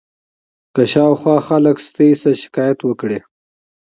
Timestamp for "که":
0.75-0.83